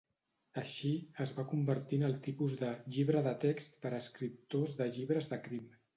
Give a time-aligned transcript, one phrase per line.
[0.59, 0.93] Així,
[1.25, 5.41] es va convertir en el tipus de "llibre de text per escriptors de llibres de
[5.47, 5.71] crim".